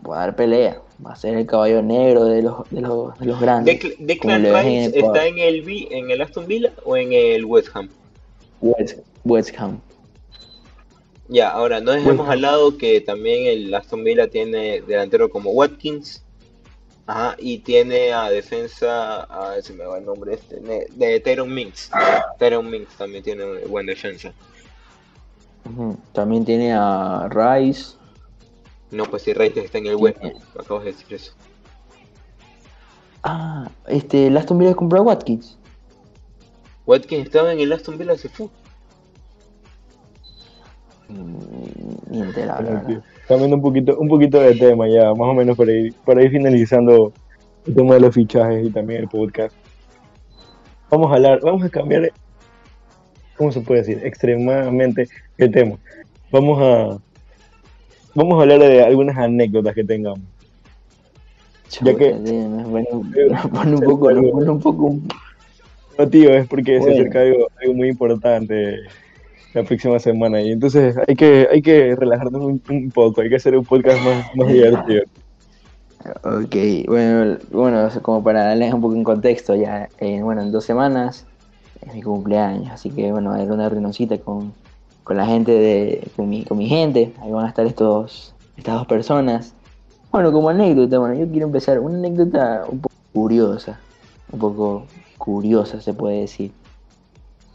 [0.02, 3.40] puede dar pelea, Va a ser el caballo negro de los, de los, de los
[3.40, 3.84] grandes.
[3.84, 4.12] En
[4.94, 7.90] está en el, en el Aston Villa o en el West Ham.
[8.62, 9.80] West, West Ham.
[11.28, 16.24] Ya, ahora no dejemos al lado que también el Aston Villa tiene delantero como Watkins.
[17.08, 21.20] Ajá, y tiene a defensa, a ver si me va el nombre este, de, de
[21.20, 21.92] Tyron Minks.
[22.38, 24.32] Tyron Minks también tiene buen defensa.
[26.14, 27.96] También tiene a Rice.
[28.92, 31.34] No, pues si Rice está en el West Ham, acabas de decir eso.
[33.24, 35.58] Ah, este, el Aston Villa compró a Watkins.
[36.86, 38.48] Watkins estaba en el Aston Villa, se fue.
[41.08, 43.12] Mm, Ni enterado, la Bueno, tío, verdad.
[43.28, 46.32] Cambiando un poquito, un poquito de tema ya, más o menos para ir, para ir
[46.32, 47.14] finalizando
[47.66, 49.56] el tema de los fichajes y también el podcast.
[50.90, 52.12] Vamos a hablar, vamos a cambiar,
[53.38, 54.02] ¿cómo se puede decir?
[54.04, 55.08] Extremadamente
[55.38, 55.78] el tema.
[56.32, 56.98] Vamos a,
[58.14, 60.22] vamos a hablar de algunas anécdotas que tengamos.
[61.82, 62.88] Ya que- nos pone,
[63.30, 64.96] nos pone un poco, nos pone un poco.
[65.98, 68.78] No, tío, es porque se acerca algo, algo muy importante
[69.54, 73.58] la próxima semana y entonces hay que, hay que relajarnos un, poco, hay que hacer
[73.58, 75.04] un podcast más, más divertido.
[76.24, 76.56] Ok,
[76.88, 81.28] bueno, bueno, como para darles un poco en contexto, ya, eh, bueno, en dos semanas
[81.86, 84.54] es mi cumpleaños, así que bueno, era una reunioncita con,
[85.04, 88.76] con la gente de, con mi, con mi gente, ahí van a estar estos, estas
[88.76, 89.54] dos personas.
[90.12, 93.80] Bueno, como anécdota, bueno, yo quiero empezar una anécdota un poco curiosa,
[94.32, 94.86] un poco
[95.18, 96.52] curiosa se puede decir.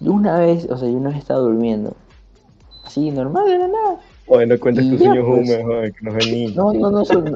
[0.00, 1.94] Una vez, o sea, yo una vez estaba durmiendo,
[2.84, 4.00] así, normal, de la nada.
[4.28, 5.48] Oye, no cuentes tus sueños pues.
[5.48, 6.56] húmedos, joder, que nos ven niños.
[6.56, 7.24] No, no, no son,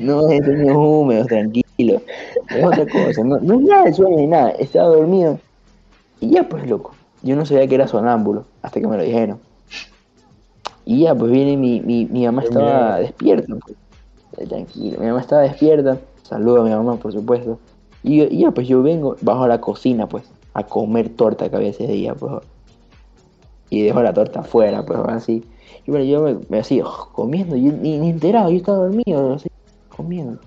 [0.00, 2.00] no es sueños húmedos, tranquilo.
[2.50, 5.38] Es otra cosa, no, no es nada de sueño ni nada, estaba dormido.
[6.20, 9.38] Y ya pues loco, yo no sabía que era sonámbulo, hasta que me lo dijeron.
[10.84, 13.02] Y ya pues viene mi, mi, mi mamá Qué estaba miedo.
[13.02, 13.76] despierta, pues.
[14.38, 17.58] Eh, tranquilo, mi mamá estaba despierta, saludo a mi mamá por supuesto.
[18.02, 20.24] Y, y ya pues yo vengo, bajo a la cocina pues,
[20.58, 22.32] a comer torta que había ese día pues.
[23.70, 25.44] Y dejo la torta afuera pues así.
[25.86, 29.34] Y bueno, yo me, me así, oh, comiendo, yo ni, ni enterado, yo estaba dormido,
[29.34, 29.48] así,
[29.88, 30.38] comiendo.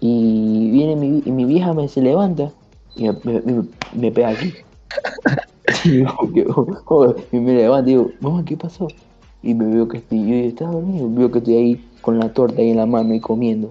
[0.00, 2.52] Y viene mi, y mi vieja, me se levanta
[2.96, 4.54] y me, me, me- me pega aquí.
[5.84, 6.06] y, yo,
[6.86, 8.88] oh, me levanta y digo, mamá, ¿qué pasó?
[9.42, 12.60] Y me veo que estoy, yo estaba dormido, veo que estoy ahí con la torta
[12.60, 13.70] ahí en la mano y comiendo.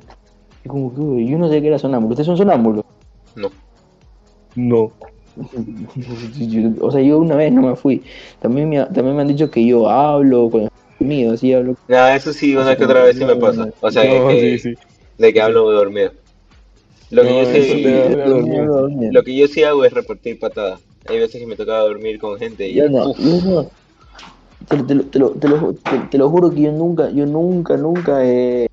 [0.63, 2.83] Y como que, yo no sé qué era sonámbulo, ¿ustedes son sonámbulos?
[3.35, 3.49] No.
[4.57, 4.91] No.
[6.39, 8.03] Yo- o sea, yo una vez no me fui.
[8.41, 10.67] También me, también me han dicho que yo hablo estoy
[10.99, 11.75] dormido, sí hablo.
[11.87, 13.69] Nada, eso sí, una que otra vez sí me pasa.
[13.81, 14.75] O sea, no, que, sí, sí.
[15.19, 16.11] de que hablo dormido.
[17.11, 19.11] Lo que, No, yo sí, dormido.
[19.11, 20.81] lo que yo sí hago es repartir patadas.
[21.07, 23.69] Hay veces que me tocaba dormir con gente y Yo no, uf, yo no.
[24.67, 27.25] Te, te lo- te lo, te, lo, te, te lo juro que yo nunca, yo
[27.27, 28.67] nunca, nunca he,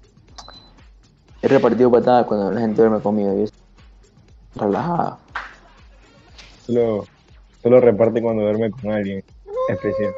[1.42, 3.32] he repartido patadas cuando la gente duerme conmigo.
[3.36, 3.46] Yo
[4.56, 5.18] relajado.
[6.66, 7.06] Solo,
[7.62, 9.22] solo reparte cuando duerme con alguien
[9.68, 10.12] especial.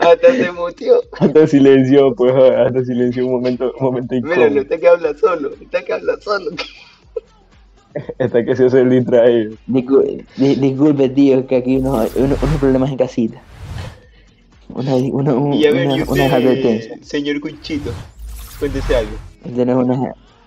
[0.00, 1.00] hasta se mutió.
[1.18, 4.60] Hasta silencio, pues, hasta silencio un momento, un momento Míralo, incómodo.
[4.62, 6.50] está que habla solo, está que habla solo.
[8.18, 9.56] Hasta que se hace el distraído.
[9.66, 13.40] Discul- di- disculpe, tío, que aquí hay unos, unos, unos problemas en casita.
[14.68, 17.90] Una, una, un- Y a ver, una, usted, señor Cuchito,
[18.60, 19.12] cuéntese algo.
[19.56, 19.94] Tenemos una,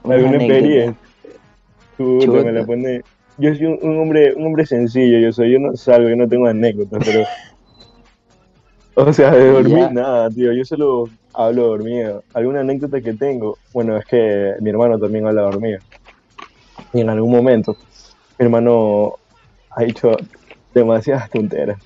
[0.04, 0.42] ¿Alguna anécdotas.
[0.44, 0.96] experiencia?
[1.98, 2.44] Chuta.
[2.44, 3.02] me la pone...
[3.42, 6.28] Yo soy un, un hombre un hombre sencillo, yo soy, yo no salgo, yo no
[6.28, 7.24] tengo anécdotas, pero...
[8.94, 12.24] O sea, de dormir nada, tío, yo solo hablo dormido.
[12.34, 13.58] ¿Alguna anécdota que tengo?
[13.72, 15.80] Bueno, es que mi hermano también habla dormido.
[16.92, 17.78] Y en algún momento,
[18.38, 19.14] mi hermano
[19.72, 20.12] ha hecho
[20.74, 21.82] demasiadas tonteras.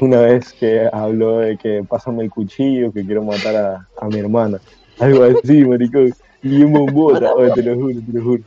[0.00, 4.18] Una vez que habló de que pásame el cuchillo, que quiero matar a, a mi
[4.18, 4.58] hermana.
[4.98, 6.10] Algo así, maricón.
[6.42, 8.42] Y un bombota, oye, te lo juro, te lo juro.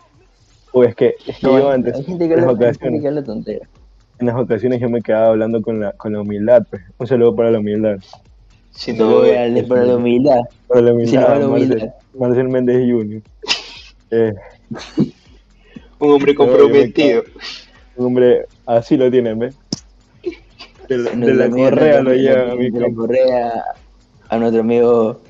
[0.73, 2.73] O es que, es que No, yo antes, hay gente que en las habla, hay
[2.73, 3.67] gente ocasiones, que habla tontera.
[4.19, 6.81] en las ocasiones yo me quedaba hablando con la, con la humildad, pues.
[6.97, 7.97] Un saludo para la humildad.
[8.71, 10.39] Si no, voy eh, a darle para la humildad.
[10.67, 11.93] Para la Si no, humildad, para la Marcel, humildad.
[12.17, 13.21] Marcel Méndez Jr.
[14.11, 14.33] Eh,
[15.99, 17.23] un hombre No, comprometido.
[17.97, 19.55] un hombre, así lo tienen, ¿ves?
[20.87, 23.63] De la, de Nuestro la amigo- correa lo llevan a mi de la correa
[24.29, 25.21] a nuestro amigo.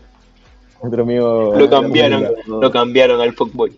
[0.82, 1.54] Nuestro amigo.
[1.58, 2.62] Lo cambiaron, no.
[2.62, 3.72] lo cambiaron al fuckboy.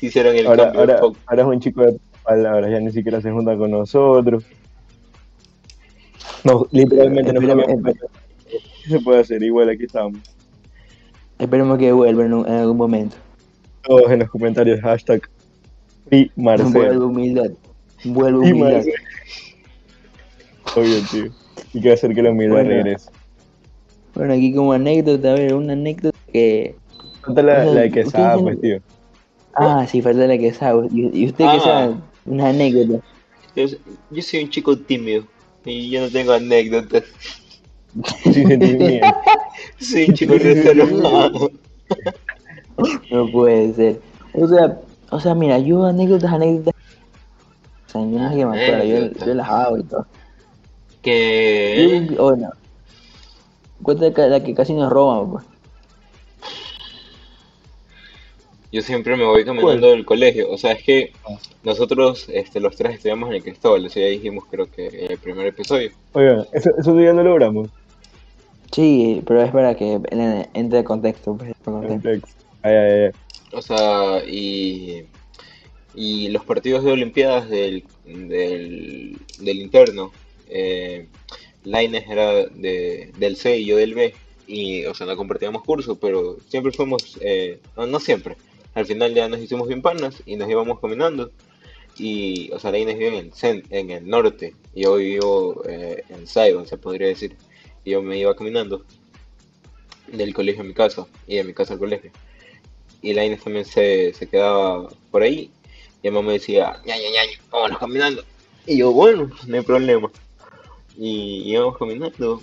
[0.00, 0.80] Hicieron el Ahora, cambio.
[0.80, 4.44] ahora, ahora es un chico de palabras, ya ni siquiera se junta con nosotros.
[6.44, 8.00] No, literalmente no Esperemos- cambiamos.
[8.48, 9.42] ¿Qué se puede hacer?
[9.42, 10.18] Igual aquí estamos.
[11.38, 13.16] Esperemos que vuelva en, un- en algún momento.
[13.82, 15.22] Todos en los comentarios, hashtag
[16.08, 16.72] Free Marcel.
[16.72, 17.50] Vuelve humildad.
[18.04, 18.82] Vuelve humildad.
[20.76, 21.24] Obvio, tío.
[21.74, 22.70] Y que hacer que la humildad Bueno.
[22.70, 23.10] regrese.
[24.14, 26.74] Bueno, aquí como anécdota, a ver, una anécdota que,
[27.22, 28.99] Falta la, O sea, la de quesada, ustedes pues, tío.
[29.54, 30.88] Ah, sí, falta la que sabe.
[30.92, 31.52] ¿Y, y usted Ah.
[31.54, 31.94] qué sabe?
[32.26, 33.04] Una anécdota.
[33.56, 33.64] Yo,
[34.10, 35.24] yo soy un chico tímido
[35.64, 37.02] y yo no tengo anécdotas.
[39.80, 41.50] Soy un chico reservado.
[43.10, 44.00] No puede ser.
[44.32, 44.78] O sea,
[45.10, 46.72] o sea, mira, yo anécdotas, anécdotas.
[47.86, 50.06] O sea, yo no sé qué me acuerdo, yo, yo las hago y todo.
[51.02, 52.50] Que Yo, bueno,
[53.82, 55.44] cuenta que- la que casi nos roban, pues.
[58.72, 60.50] Yo siempre me voy caminando del colegio.
[60.50, 61.12] O sea, es que
[61.64, 65.18] nosotros, este, los tres estudiamos en el Cristóbal, eso ya dijimos creo que en el
[65.18, 65.90] primer episodio.
[66.12, 67.68] Oigan, eso, eso todavía no logramos.
[68.72, 71.36] Sí, pero es para que en- entre en contexto.
[71.36, 72.08] Pues, contexto.
[72.08, 72.28] texto.
[72.62, 73.10] Ay, ay, ay.
[73.52, 75.06] O sea, y,
[75.94, 80.12] y los partidos de Olimpiadas del, del, del interno,
[80.48, 81.06] eh,
[81.64, 84.14] Laines era de, del C y yo del B,
[84.46, 88.36] y o sea, no compartíamos curso, pero siempre fuimos, eh, no, no siempre,
[88.74, 91.30] al final ya nos hicimos bien panas y nos íbamos caminando.
[91.96, 96.04] Y, o sea, Laines vive en el, cen- en el norte, y yo vivo eh,
[96.08, 97.36] en Saigon, se podría decir.
[97.84, 98.84] Y yo me iba caminando
[100.06, 102.10] del colegio a mi casa, y de mi casa al colegio
[103.02, 105.50] y la Inés también se, se quedaba por ahí.
[106.02, 108.24] Y mi mamá me decía, ña, ña, ña, vámonos caminando.
[108.66, 110.10] Y yo, bueno, no hay problema.
[110.98, 112.42] Y íbamos caminando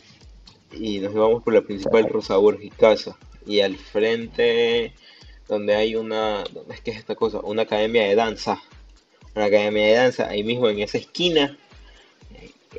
[0.71, 3.15] y nos íbamos por la principal Rosa Borges Casa.
[3.45, 4.93] Y al frente,
[5.47, 7.39] donde hay una, ¿dónde es que es esta cosa?
[7.39, 8.61] Una academia de danza.
[9.35, 11.57] Una academia de danza, ahí mismo en esa esquina,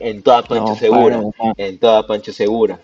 [0.01, 1.23] en toda Pancho No, Segura.
[1.57, 2.81] En toda Pancho Segura.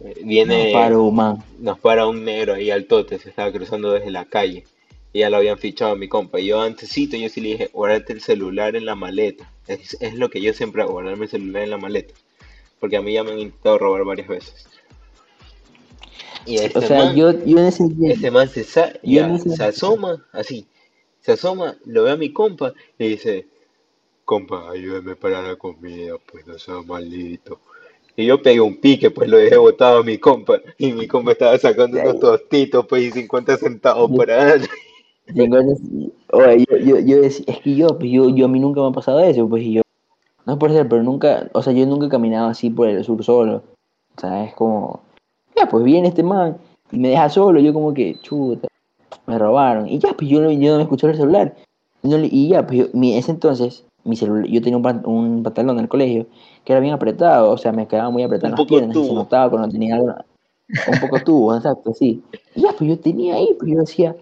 [0.00, 1.44] Eh, Viene No paro, man.
[1.58, 4.64] nos para un negro ahí al tote, se estaba cruzando desde la calle.
[5.12, 6.40] Y ya lo habían fichado a mi compa.
[6.40, 9.50] Y yo antesito, yo sí le dije, guardate el celular en la maleta.
[9.66, 12.12] Es, es lo que yo siempre hago, guardarme el celular en la maleta.
[12.78, 14.68] Porque a mí ya me han intentado robar varias veces.
[16.46, 19.64] Y este O sea, man, yo, yo en ese este man se, sa- ya, se
[19.64, 20.66] asoma, así.
[21.20, 23.46] Se asoma, lo ve a mi compa y dice,
[24.24, 27.58] compa, ayúdame para la comida, pues no sea malito.
[28.14, 30.60] Y yo pegué un pique, pues lo dejé botado a mi compa.
[30.78, 34.68] Y mi compa estaba sacando unos tostitos, pues, y 50 centavos para darle.
[36.32, 38.88] Oye, yo, yo, yo decía, es que yo, pues yo, yo a mí nunca me
[38.88, 39.82] ha pasado eso, pues y yo,
[40.46, 43.04] no es por ser, pero nunca, o sea, yo nunca he caminado así por el
[43.04, 43.64] sur solo.
[44.16, 45.02] O sea, es como,
[45.56, 46.56] ya, pues viene este man
[46.92, 48.68] y me deja solo, yo como que, chuta,
[49.26, 49.88] me robaron.
[49.88, 51.54] Y ya, pues yo, no- yo no me escuché el celular.
[52.02, 55.42] Y, no y ya, pues yo, mi, ese entonces, mi celular, yo tenía un, un
[55.42, 56.26] pantalón en el colegio
[56.64, 59.00] que era bien apretado, o sea, me quedaba muy apretado Un en las piernas y
[59.02, 59.18] se tubo.
[59.22, 60.14] notaba cuando tenía algo,
[60.88, 62.22] un poco tubo, exacto, sí.
[62.54, 64.14] Y ya, pues yo tenía ahí, pues yo decía,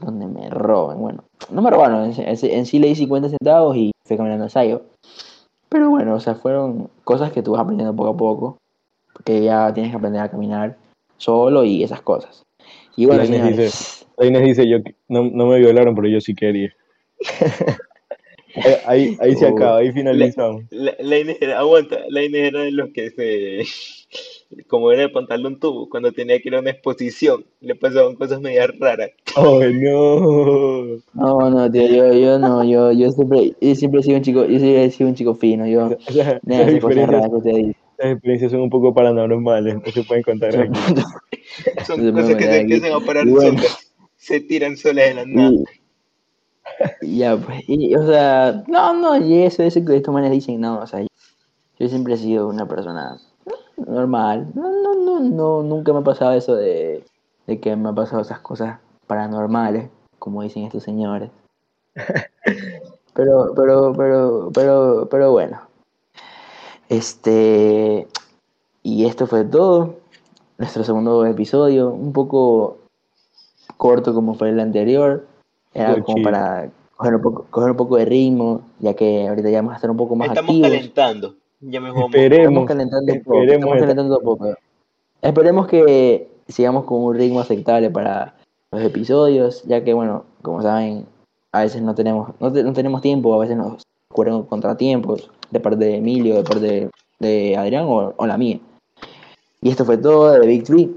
[0.00, 1.00] donde me roban.
[1.00, 4.44] Bueno, no me robaron, en, en- en sí le di 50 centavos y fui caminando
[4.46, 4.82] a Sayo.
[5.68, 8.56] Pero bueno, o sea, fueron cosas que tú vas aprendiendo poco a poco,
[9.14, 10.76] porque ya tienes que aprender a caminar
[11.16, 12.44] solo y esas cosas.
[12.96, 16.20] Y bueno, La Inés señores, La Inés dice, yo no, no me violaron, pero yo
[16.20, 16.70] sí quería.
[18.86, 20.62] Ahí, ahí se acaba, ahí finalizamos.
[20.70, 23.64] La, la Inés era, aguanta, la Inés era de los que se,
[24.68, 28.40] como era de pantalón tubo, cuando tenía que ir a una exposición, le pasaban cosas
[28.40, 29.10] medias raras.
[29.36, 31.02] ¡Oh, no!
[31.14, 34.44] no, no, tío, yo, yo no, yo, yo siempre, yo siempre he sido un chico,
[34.44, 37.54] yo siempre he sido un chico fino, yo, no esas esas cosas raras que usted
[37.54, 37.83] dice.
[37.98, 40.80] Esas experiencias son un poco paranormales, no se pueden contar aquí.
[41.86, 43.58] Son cosas que se empiezan a parar Y bueno.
[43.58, 45.52] solas, se tiran solas de la nada.
[47.02, 50.60] Y, ya, pues, y, o sea, no, no, y eso, eso que estos manes dicen,
[50.60, 51.00] no, o sea,
[51.78, 53.18] yo siempre he sido una persona
[53.76, 57.04] normal, no, no, no, no, nunca me ha pasado eso de,
[57.46, 61.30] de que me ha pasado esas cosas paranormales, como dicen estos señores.
[63.14, 65.60] Pero, pero, pero, pero, pero bueno.
[66.98, 68.06] Este,
[68.84, 69.96] y esto fue todo.
[70.58, 72.78] Nuestro segundo episodio, un poco
[73.76, 75.26] corto como fue el anterior.
[75.72, 76.24] Era como chido.
[76.30, 79.76] para coger un, poco, coger un poco de ritmo, ya que ahorita ya vamos a
[79.76, 80.70] estar un poco más Estamos activos.
[80.70, 81.80] calentando, ya.
[81.80, 82.62] Esperemos.
[82.62, 83.40] Estamos calentando un poco.
[83.40, 84.54] esperemos Estamos esta- calentando un poco.
[85.20, 88.36] Esperemos que sigamos con un ritmo aceptable para
[88.70, 91.06] los episodios, ya que bueno, como saben,
[91.50, 93.82] a veces no tenemos, no, te- no tenemos tiempo, a veces nos
[94.12, 96.90] ocurren contratiempos de parte de Emilio, de parte de,
[97.20, 98.60] de Adrián o, o la mía.
[99.62, 100.90] Y esto fue todo de Big Tree.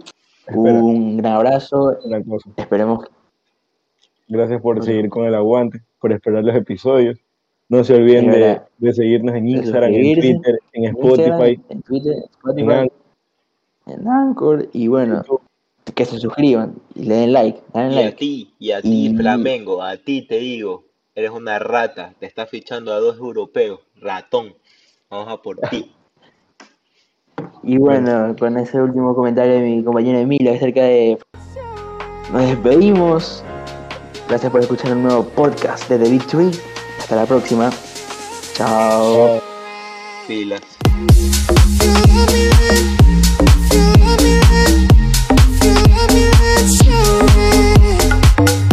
[0.48, 0.74] Espera.
[0.82, 1.98] Un gran abrazo.
[2.04, 2.50] Una cosa.
[2.58, 3.06] Esperemos
[4.30, 4.86] Gracias por Bueno.
[4.86, 7.18] seguir con el aguante, por esperar los episodios.
[7.70, 12.16] No se olviden de, seguirnos en Instagram, en Twitter, en Spotify, en Twitter,
[12.58, 12.92] en Anchor,
[13.88, 15.42] en Anchor y bueno, YouTube.
[15.94, 19.16] que se suscriban y le den like, den Y a ti, y a ti, Y-
[19.16, 20.84] Flamengo, a ti te digo,
[21.18, 24.54] eres una rata, te está fichando a dos europeos, ratón.
[25.10, 25.92] Vamos a por ti.
[27.64, 31.18] Y bueno, con ese último comentario de mi compañero Emilio acerca de
[32.32, 33.44] nos despedimos.
[34.30, 36.52] Gracias por escuchar un nuevo podcast de The Victory.
[37.00, 37.72] Hasta la próxima.
[38.54, 39.42] Chao.
[40.28, 40.62] Pilas.